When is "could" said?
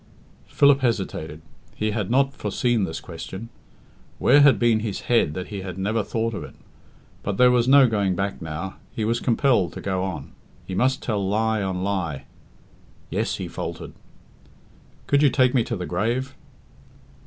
15.05-15.21